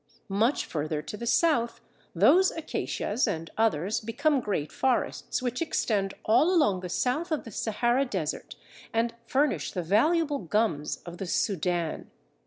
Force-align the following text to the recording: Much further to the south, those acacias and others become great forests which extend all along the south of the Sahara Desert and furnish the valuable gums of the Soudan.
Much 0.29 0.65
further 0.65 0.99
to 0.99 1.15
the 1.15 1.27
south, 1.27 1.79
those 2.15 2.49
acacias 2.49 3.27
and 3.27 3.51
others 3.55 3.99
become 3.99 4.39
great 4.41 4.71
forests 4.71 5.43
which 5.43 5.61
extend 5.61 6.15
all 6.25 6.51
along 6.51 6.79
the 6.79 6.89
south 6.89 7.31
of 7.31 7.43
the 7.43 7.51
Sahara 7.51 8.03
Desert 8.03 8.55
and 8.91 9.13
furnish 9.27 9.71
the 9.71 9.83
valuable 9.83 10.39
gums 10.39 11.03
of 11.05 11.19
the 11.19 11.27
Soudan. 11.27 12.09